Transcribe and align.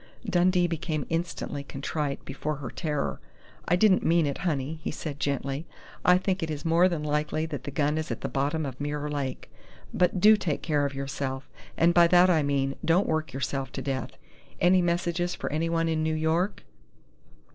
Dundee 0.27 0.65
became 0.65 1.05
instantly 1.09 1.63
contrite 1.63 2.25
before 2.25 2.55
her 2.55 2.71
terror. 2.71 3.21
"I 3.67 3.75
didn't 3.75 4.03
mean 4.03 4.25
it, 4.25 4.39
honey," 4.39 4.79
he 4.81 4.89
said 4.89 5.19
gently. 5.19 5.67
"I 6.03 6.17
think 6.17 6.41
it 6.41 6.49
is 6.49 6.65
more 6.65 6.89
than 6.89 7.03
likely 7.03 7.45
that 7.45 7.65
the 7.65 7.69
gun 7.69 7.99
is 7.99 8.09
at 8.09 8.21
the 8.21 8.27
bottom 8.27 8.65
of 8.65 8.81
Mirror 8.81 9.11
Lake. 9.11 9.51
But 9.93 10.19
do 10.19 10.35
take 10.35 10.63
care 10.63 10.87
of 10.87 10.95
yourself, 10.95 11.47
and 11.77 11.93
by 11.93 12.07
that 12.07 12.31
I 12.31 12.41
mean 12.41 12.77
don't 12.83 13.05
work 13.05 13.31
yourself 13.31 13.71
to 13.73 13.83
death.... 13.83 14.17
Any 14.59 14.81
messages 14.81 15.35
for 15.35 15.51
anyone 15.51 15.87
in 15.87 16.01
New 16.01 16.15
York?" 16.15 16.63